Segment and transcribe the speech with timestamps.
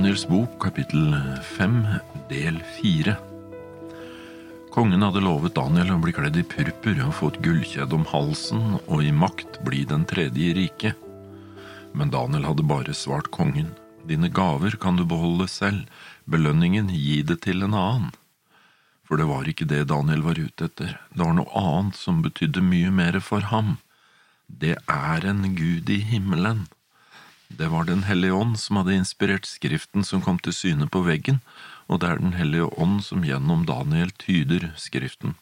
[0.00, 1.10] Daniels bok, kapittel
[1.44, 1.82] fem,
[2.30, 3.18] del fire.
[4.72, 8.78] Kongen hadde lovet Daniel å bli kledd i purpur og få et gullkjede om halsen
[8.78, 10.96] og i makt bli den tredje i riket.
[11.92, 13.74] Men Daniel hadde bare svart kongen,
[14.08, 15.84] dine gaver kan du beholde selv,
[16.24, 18.10] belønningen gi det til en annen.
[19.04, 22.64] For det var ikke det Daniel var ute etter, det var noe annet som betydde
[22.64, 23.76] mye mer for ham.
[24.48, 26.70] Det er en gud i himmelen.
[27.50, 31.40] Det var Den hellige ånd som hadde inspirert skriften som kom til syne på veggen,
[31.90, 35.34] og det er Den hellige ånd som gjennom Daniel tyder skriften.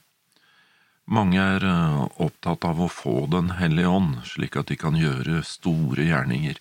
[1.09, 5.45] Mange er eh, opptatt av å få Den hellige ånd, slik at de kan gjøre
[5.45, 6.59] store gjerninger.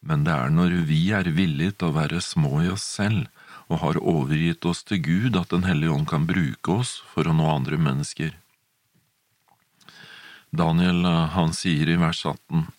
[0.00, 3.28] Men det er når vi er villige til å være små i oss selv
[3.70, 7.34] og har overgitt oss til Gud at Den hellige ånd kan bruke oss for å
[7.34, 8.34] nå andre mennesker.
[10.50, 12.70] Daniel eh, han sier i vers 18,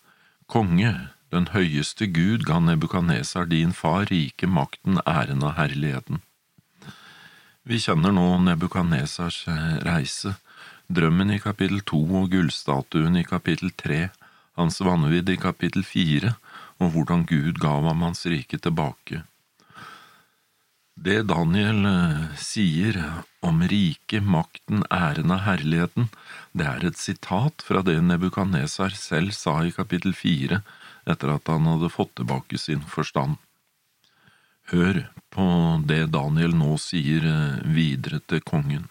[0.52, 0.92] Konge,
[1.32, 6.20] den høyeste Gud ga Nebukadnesar din far rike makten, æren og herligheten.
[7.64, 10.34] Vi kjenner nå Nebukadnesars eh, reise,
[10.92, 14.10] drømmen i kapittel to og gullstatuen i kapittel tre,
[14.60, 16.34] hans vanvidd i kapittel fire,
[16.82, 19.22] og hvordan Gud gav ham hans rike tilbake.
[21.02, 22.98] Det Daniel eh, sier
[23.40, 26.12] om riket, makten, æren og herligheten,
[26.52, 30.60] det er et sitat fra det Nebukadnesar selv sa i kapittel fire
[31.08, 33.38] etter at han hadde fått tilbake sin forstand.
[34.72, 35.02] Hør
[35.34, 35.44] på
[35.88, 38.88] det Daniel nå sier eh, videre til kongen.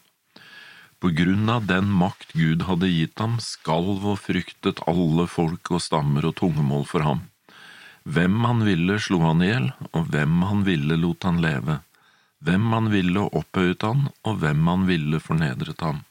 [1.02, 5.82] På grunn av den makt Gud hadde gitt ham, skalv og fryktet alle folk og
[5.82, 7.24] stammer og tungemål for ham.
[8.04, 11.80] Hvem han ville slo han i hjel, og hvem han ville lot han leve.
[12.46, 16.02] Hvem han ville opphøyet han, og hvem han ville fornedret ham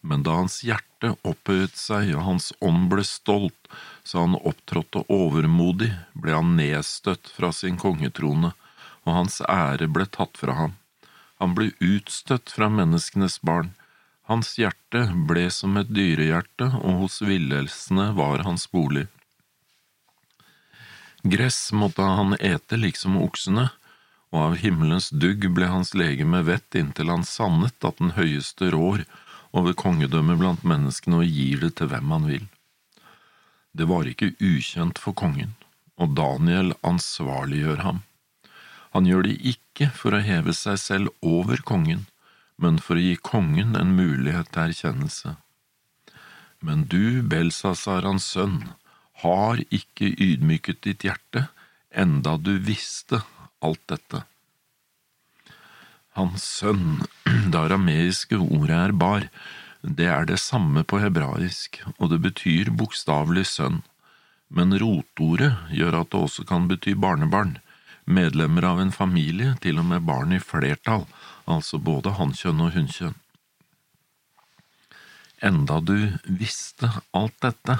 [0.00, 3.68] men da hans hjerte opphøyet seg og hans ånd ble stolt,
[4.02, 8.52] så han opptrådte overmodig, ble han nedstøtt fra sin kongetrone,
[9.06, 10.74] og hans ære ble tatt fra ham.
[11.38, 13.70] Han ble utstøtt fra menneskenes barn.
[14.28, 19.06] Hans hjerte ble som et dyrehjerte, og hos villelsene var hans bolig.
[21.22, 23.68] Gress måtte han ete liksom oksene,
[24.34, 29.06] og av himmelens dugg ble hans legeme vett inntil han sannet at den høyeste rår
[29.56, 32.44] over kongedømmet blant menneskene og gir det til hvem han vil.
[33.72, 35.54] Det var ikke ukjent for kongen,
[35.96, 38.02] og Daniel ansvarliggjør ham.
[38.96, 42.06] Han gjør det ikke for å heve seg selv over kongen,
[42.58, 45.36] men for å gi kongen en mulighet til erkjennelse.
[46.64, 48.64] Men du, Belsasar hans sønn,
[49.22, 51.46] har ikke ydmyket ditt hjerte,
[51.90, 53.22] enda du visste
[53.62, 54.24] alt dette.
[56.18, 57.04] Hans sønn,
[57.52, 59.28] det arameiske ordet er bar,
[59.82, 63.84] det er det samme på hebraisk, og det betyr bokstavelig sønn,
[64.50, 67.60] men rotordet gjør at det også kan bety barnebarn,
[68.08, 71.06] medlemmer av en familie, til og med barn i flertall,
[71.46, 73.16] altså både hannkjønn og hunnkjønn.
[75.38, 77.78] Enda du visste alt dette.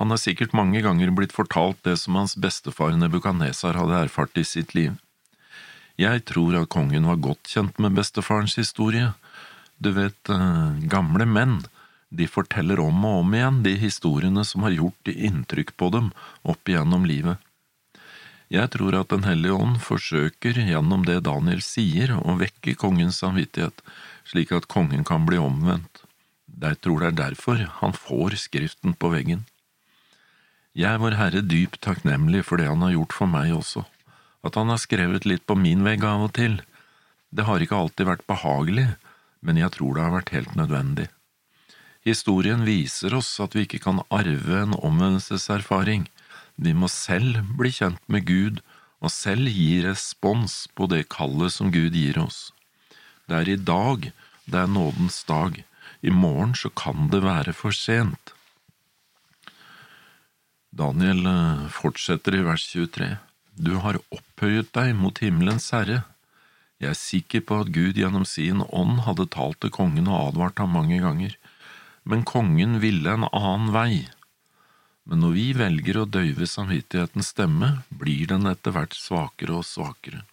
[0.00, 4.48] Han har sikkert mange ganger blitt fortalt det som hans bestefar Nebukadnesar hadde erfart i
[4.48, 4.96] sitt liv.
[6.00, 9.12] Jeg tror at kongen var godt kjent med bestefarens historie.
[9.76, 11.64] Du vet, eh, gamle menn,
[12.08, 16.12] de forteller om og om igjen de historiene som har gjort inntrykk på dem
[16.44, 17.38] opp igjennom livet.
[18.48, 23.80] Jeg tror at Den hellige ånd forsøker gjennom det Daniel sier, å vekke kongens samvittighet,
[24.24, 26.04] slik at kongen kan bli omvendt.
[26.60, 29.44] Jeg tror det er derfor han får Skriften på veggen.
[30.74, 33.84] Jeg er Vår Herre dypt takknemlig for det han har gjort for meg også
[34.42, 36.60] at han har skrevet litt på min vegg av og til.
[37.30, 38.88] Det har ikke alltid vært behagelig,
[39.40, 41.08] men jeg tror det har vært helt nødvendig.
[42.02, 46.08] Historien viser oss at vi ikke kan arve en omvendelseserfaring,
[46.56, 48.60] vi må selv bli kjent med Gud
[49.02, 52.50] og selv gi respons på det kallet som Gud gir oss.
[53.26, 54.10] Det er i dag
[54.44, 55.62] det er nådens dag,
[56.02, 58.34] i morgen så kan det være for sent.
[60.72, 63.16] Daniel eh, fortsetter i vers 23.
[63.62, 66.00] Du har opphøyet deg mot himmelens herre.
[66.82, 70.58] Jeg er sikker på at Gud gjennom sin ånd hadde talt til kongen og advart
[70.58, 71.36] ham mange ganger,
[72.02, 73.92] men kongen ville en annen vei.
[75.06, 77.70] Men når vi velger å døyve samvittighetens stemme,
[78.02, 80.24] blir den etter hvert svakere og svakere.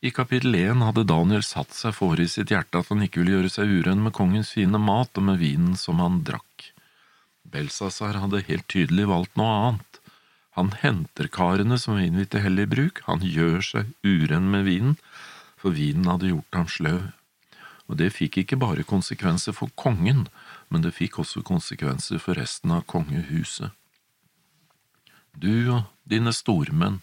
[0.00, 3.36] I kapittel én hadde Daniel satt seg for i sitt hjerte at han ikke ville
[3.36, 6.70] gjøre seg uren med kongens fine mat og med vinen som han drakk.
[7.48, 9.87] Belsasar hadde helt tydelig valgt noe annet.
[10.58, 14.96] Han henter karene som vinen vil til hellig bruk, han gjør seg uren med vinen,
[15.54, 17.04] for vinen hadde gjort ham sløv.
[17.86, 20.26] Og det fikk ikke bare konsekvenser for kongen,
[20.66, 23.70] men det fikk også konsekvenser for resten av kongehuset.
[25.38, 26.98] Du og dine stormenn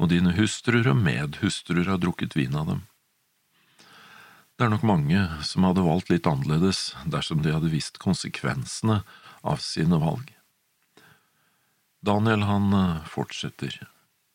[0.00, 2.82] og dine hustruer og medhustruer har drukket vin av dem.
[4.56, 9.02] Det er nok mange som hadde valgt litt annerledes dersom de hadde visst konsekvensene
[9.44, 10.33] av sine valg.
[12.04, 13.78] Daniel han eh, fortsetter,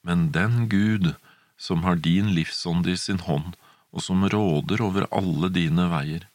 [0.01, 1.13] men den Gud
[1.60, 3.54] som har din livsånd i sin hånd,
[3.94, 6.25] og som råder over alle dine veier,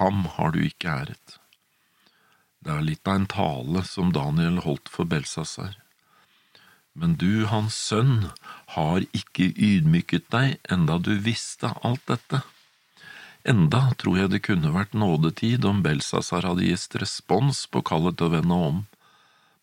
[0.00, 1.36] ham har du ikke æret.
[2.60, 5.76] Det er litt av en tale som Daniel holdt for Belsasar.
[6.92, 8.30] Men du, hans sønn,
[8.74, 12.42] har ikke ydmyket deg enda du visste alt dette.
[13.48, 18.28] Enda tror jeg det kunne vært nådetid om Belsasar hadde gitt respons på kallet til
[18.28, 18.82] å vende om,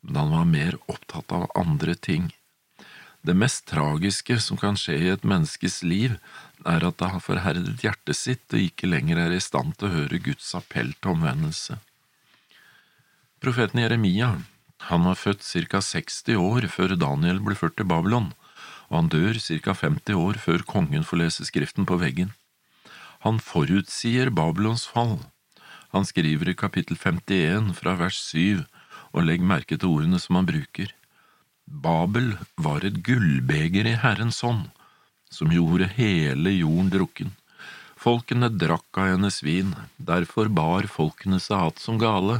[0.08, 2.32] men han var mer opptatt av andre ting.
[3.22, 6.16] Det mest tragiske som kan skje i et menneskes liv,
[6.66, 9.96] er at det har forherdet hjertet sitt og ikke lenger er i stand til å
[9.98, 11.78] høre Guds appell til omvendelse.
[13.44, 14.32] Profeten Jeremia,
[14.90, 18.32] han var født ca 60 år før Daniel ble ført til Babylon,
[18.90, 22.32] og han dør ca 50 år før kongen får lese skriften på veggen.
[23.26, 25.20] Han forutsier Babylons fall.
[25.92, 28.64] Han skriver i kapittel 51 fra vers 7,
[29.14, 30.94] og legg merke til ordene som han bruker.
[31.68, 34.70] Babel var et gullbeger i Herrens hånd,
[35.30, 37.34] som gjorde hele jorden drukken.
[37.98, 42.40] Folkene drakk av hennes vin, derfor bar folkene seg hatt som gale.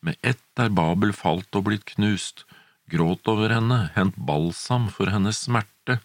[0.00, 2.46] Med ett er Babel falt og blitt knust,
[2.88, 5.98] gråt over henne, hent balsam for hennes smerte,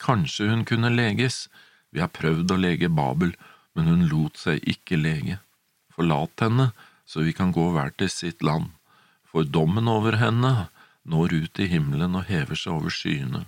[0.00, 1.48] kanskje hun kunne leges,
[1.92, 3.34] vi har prøvd å lege Babel,
[3.76, 5.40] men hun lot seg ikke lege.
[5.92, 6.70] Forlat henne,
[7.04, 8.70] så vi kan gå hver til sitt land,
[9.32, 10.52] for dommen over henne
[11.08, 13.46] når ut i himmelen og hever seg over skyene.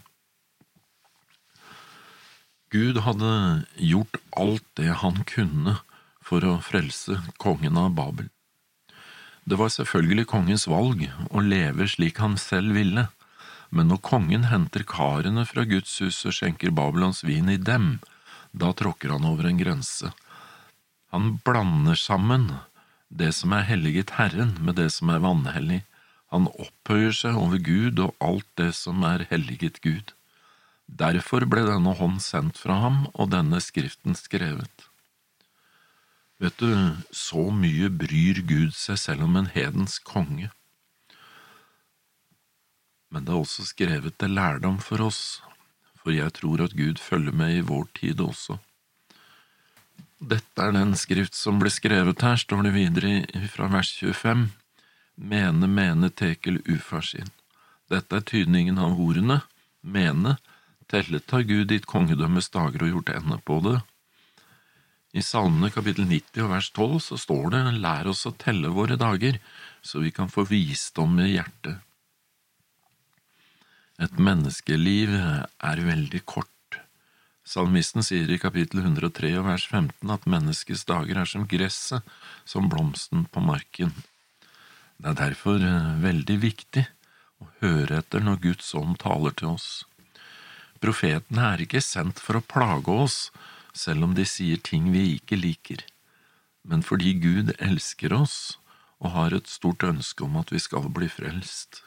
[2.75, 3.33] Gud hadde
[3.79, 5.77] gjort alt det han kunne
[6.25, 8.33] for å frelse kongen av Babel.
[9.45, 13.07] Det var selvfølgelig kongens valg å leve slik han selv ville,
[13.69, 17.99] men når kongen henter karene fra Guds hus og skjenker Babylons vin i dem,
[18.51, 20.11] da tråkker han over en grense.
[21.13, 22.49] Han blander sammen
[23.15, 25.83] det som er helliget Herren, med det som er vanhellig.
[26.35, 30.11] Han opphøyer seg over Gud og alt det som er helliget Gud.
[30.91, 34.89] Derfor ble denne hånd sendt fra ham og denne skriften skrevet.
[36.43, 36.75] Vet du,
[37.15, 40.51] så mye bryr Gud seg selv om en hedens konge.
[43.15, 45.39] Men det er også skrevet til lærdom for oss,
[46.03, 48.59] for jeg tror at Gud følger med i vår tid også.
[50.25, 54.47] Dette er den skrift som ble skrevet her, står det videre fra vers 25.
[55.21, 57.29] Mene, mene, tekel, ufarsin.
[57.93, 59.43] Dette er tydningen av ordene.
[59.85, 60.39] Mene,
[60.89, 63.77] tellet har Gud ditt kongedømmes dager og gjort ende på det.
[65.15, 68.97] I Salmene kapittel 90 og vers 12 så står det Lær oss å telle våre
[68.99, 69.37] dager,
[69.85, 71.85] så vi kan få visdom i hjertet.
[74.01, 76.54] Et menneskeliv er veldig kort.
[77.45, 82.01] Salmisten sier i kapittel 103 og vers 15 at menneskets dager er som gresset,
[82.49, 83.93] som blomsten på marken.
[84.97, 86.87] Det er derfor eh, veldig viktig
[87.45, 89.85] å høre etter når Guds ånd taler til oss.
[90.81, 93.19] Profetene er ikke sendt for å plage oss,
[93.77, 95.85] selv om de sier ting vi ikke liker,
[96.65, 98.57] men fordi Gud elsker oss
[99.03, 101.83] og har et stort ønske om at vi skal bli frelst.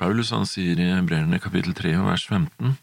[0.00, 2.76] Paulus han sier i Hebreerne kapittel 3 vers 15,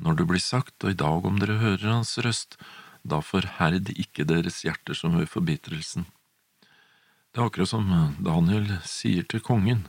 [0.00, 2.56] Når det blir sagt, og i dag om dere hører hans røst,
[3.04, 6.06] da forherd ikke deres hjerter som ved forbitrelsen.
[7.30, 7.88] Det er akkurat som
[8.24, 9.86] Daniel sier til kongen,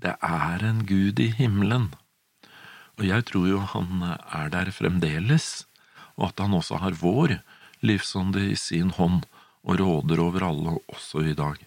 [0.00, 1.90] det er en gud i himmelen.
[2.98, 5.66] Og jeg tror jo han er der fremdeles,
[6.14, 7.38] og at han også har vår
[7.82, 9.24] livsånde i sin hånd
[9.64, 11.58] og råder over alle også i dag.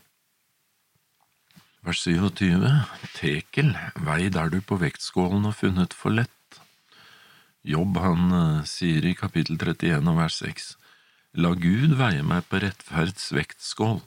[1.84, 2.72] Vers 27
[3.16, 3.74] Tekel,
[4.08, 6.37] vei der du på vektskålen har funnet for lett.
[7.68, 10.70] Jobb han uh, sier i kapittel 31 og vers 6
[11.44, 14.00] La Gud veie meg på rettferds vektskål.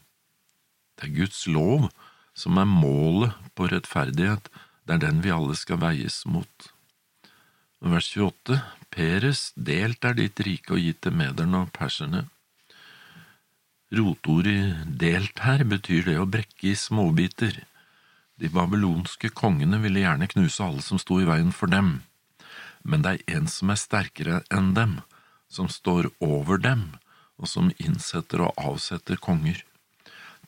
[0.97, 1.91] Det er Guds lov
[2.35, 4.49] som er målet på rettferdighet,
[4.89, 6.71] det er den vi alle skal veies mot.
[7.85, 8.59] Vers 28
[8.91, 12.25] Peres, delt er ditt rike og gitt til mederne og perserne.
[13.95, 17.63] Rotordet delt her betyr det å brekke i småbiter.
[18.41, 22.01] De babylonske kongene ville gjerne knuse alle som sto i veien for dem,
[22.83, 25.01] men det er en som er sterkere enn dem,
[25.51, 26.93] som står over dem,
[27.41, 29.63] og som innsetter og avsetter konger.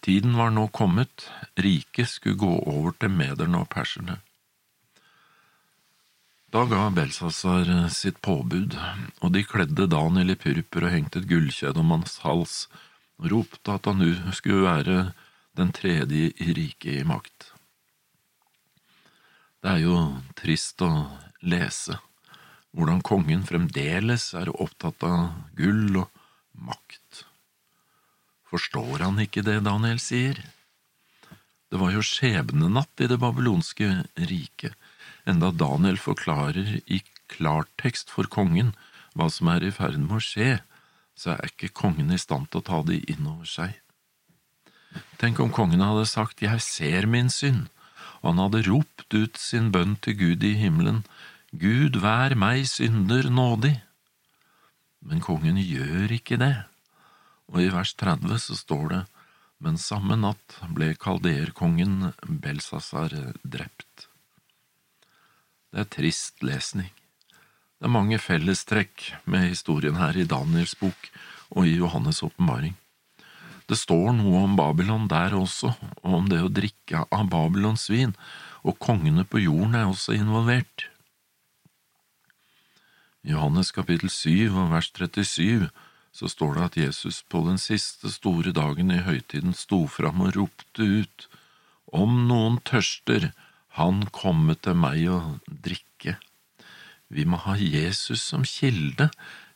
[0.03, 4.19] Tiden var nå kommet, riket skulle gå over til mederne og perserne.
[6.53, 8.77] Da ga Belsasar sitt påbud,
[9.23, 12.57] og de kledde Daniel i purpur og hengte et gullkjede om hans hals,
[13.17, 14.99] og ropte at han nå skulle være
[15.57, 17.53] den tredje i riket i makt.
[19.63, 19.97] Det er jo
[20.37, 20.91] trist å
[21.47, 21.97] lese
[22.73, 26.09] hvordan kongen fremdeles er opptatt av gull og
[26.57, 27.25] makt.
[28.49, 30.41] Forstår han ikke det Daniel sier?
[31.73, 33.89] Det var jo skjebnenatt i det babylonske
[34.29, 34.77] riket,
[35.25, 37.01] enda Daniel forklarer i
[37.33, 38.75] klartekst for kongen
[39.17, 40.59] hva som er i ferd med å skje,
[41.17, 43.77] så er ikke kongen i stand til å ta det inn over seg.
[45.21, 47.69] Tenk om kongen hadde sagt Jeg ser min synd,
[48.21, 51.03] og han hadde ropt ut sin bønn til Gud i himmelen,
[51.53, 53.75] Gud vær meg synder nådig.
[55.05, 56.55] Men kongen gjør ikke det,
[57.53, 59.01] og i vers 30 så står det,
[59.61, 63.13] men samme natt ble kalderkongen Belsasar
[63.45, 64.07] drept.
[65.73, 66.89] Det er trist lesning.
[67.77, 71.11] Det er mange fellestrekk med historien her i Daniels bok
[71.53, 72.79] og i Johannes' åpenbaring.
[73.69, 78.17] Det står noe om Babylon der også, og om det å drikke av Babylons vin,
[78.65, 80.89] og kongene på jorden er også involvert.
[83.23, 85.69] I Johannes kapittel 7 og vers 37
[86.13, 90.35] så står det at Jesus på den siste store dagen i høytiden sto fram og
[90.37, 91.29] ropte ut,
[91.93, 93.31] Om noen tørster,
[93.79, 96.17] han komme til meg og drikke.
[97.13, 99.11] Vi må ha Jesus som kilde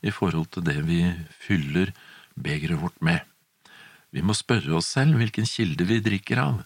[0.04, 1.00] i forhold til det vi
[1.40, 1.94] fyller
[2.36, 3.24] begeret vårt med.
[4.12, 6.60] Vi må spørre oss selv hvilken kilde vi drikker av,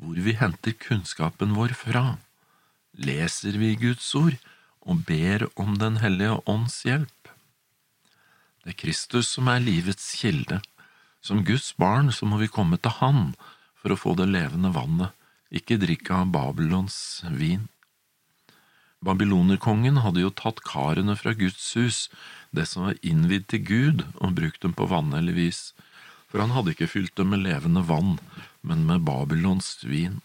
[0.00, 2.16] hvor vi henter kunnskapen vår fra.
[2.98, 4.40] Leser vi Guds ord
[4.82, 7.30] og ber om Den hellige ånds hjelp?
[8.62, 10.60] Det er Kristus som er livets kilde.
[11.22, 13.34] Som Guds barn så må vi komme til Han
[13.78, 15.10] for å få det levende vannet,
[15.50, 17.68] ikke drikke av Babylons vin.
[19.02, 22.06] Babylonerkongen hadde jo tatt karene fra Guds hus,
[22.54, 25.62] det som var innvidd til Gud, og brukt dem på vanhellig vis
[26.32, 28.16] for han hadde ikke fylt dem med levende vann,
[28.64, 30.22] men med Babylons vin.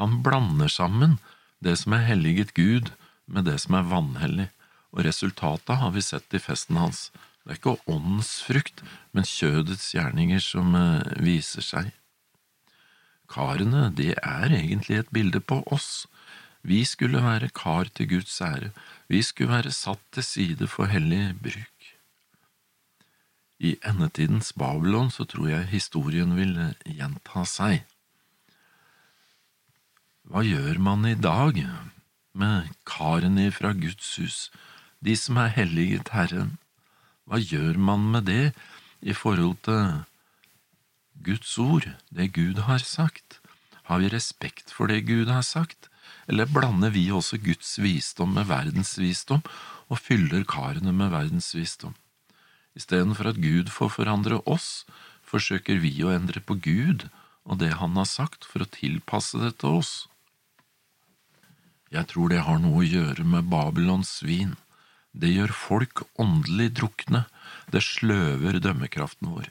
[0.00, 1.20] Han blander sammen
[1.64, 2.92] det som er helliget Gud,
[3.26, 4.48] med det som er vanhellig,
[4.92, 7.08] og resultatet har vi sett i festen hans.
[7.44, 11.92] Det er ikke åndens frukt, men kjødets gjerninger som eh, viser seg.
[13.28, 16.06] Karene, det er egentlig et bilde på oss.
[16.64, 18.70] Vi skulle være kar til Guds ære,
[19.08, 21.90] vi skulle være satt til side for hellig bruk.
[23.64, 27.84] I endetidens Babylon så tror jeg historien vil gjenta seg.
[30.24, 31.58] Hva gjør man i dag
[32.32, 34.36] med karene fra Guds hus,
[35.04, 36.54] de som er helliget Herren?
[37.28, 38.54] Hva gjør man med det
[39.04, 40.00] i forhold til
[41.26, 43.36] Guds ord, det Gud har sagt?
[43.84, 45.90] Har vi respekt for det Gud har sagt,
[46.24, 49.44] eller blander vi også Guds visdom med verdens visdom
[49.92, 51.92] og fyller karene med verdens visdom?
[52.72, 54.86] Istedenfor at Gud får forandre oss,
[55.20, 57.10] forsøker vi å endre på Gud
[57.44, 60.08] og det Han har sagt, for å tilpasse det til oss.
[61.94, 64.56] Jeg tror det har noe å gjøre med Babylons vin.
[65.14, 67.22] Det gjør folk åndelig drukne,
[67.70, 69.46] det sløver dømmekraften vår.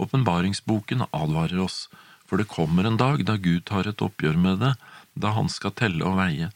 [0.00, 1.88] Åpenbaringsboken advarer oss,
[2.22, 4.76] for det kommer en dag da Gud tar et oppgjør med det,
[5.18, 6.52] da Han skal telle og veie,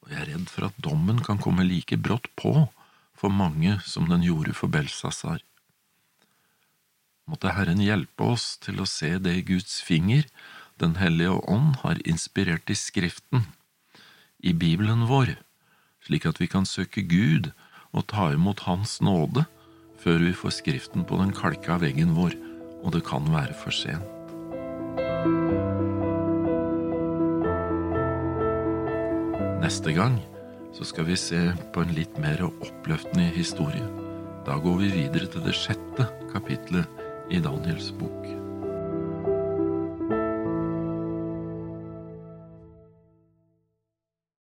[0.00, 2.54] og jeg er redd for at dommen kan komme like brått på
[3.12, 5.44] for mange som den gjorde for Belsasar.
[7.28, 10.24] Måtte Herren hjelpe oss til å se det Guds finger,
[10.80, 13.44] Den hellige ånd, har inspirert i Skriften,
[14.42, 15.36] i Bibelen vår,
[16.02, 17.52] slik at vi kan søke Gud
[17.92, 19.46] og ta imot Hans nåde
[20.02, 22.34] før vi får Skriften på den kalka veggen vår,
[22.82, 24.02] og det kan være for sent.
[29.62, 30.18] Neste gang
[30.74, 31.38] så skal vi se
[31.74, 33.86] på en litt mer oppløftende historie.
[34.42, 38.51] Da går vi videre til det sjette kapitlet i Daniels bok.